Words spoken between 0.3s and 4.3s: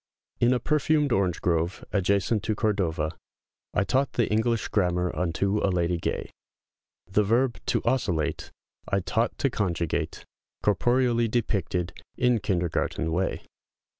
]IN a perfumed orange grove, ajacent to Cordova, I taught the